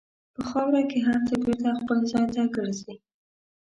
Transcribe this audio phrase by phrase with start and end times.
[0.35, 2.93] په خاوره کې هر څه بېرته خپل ځای ته ګرځي.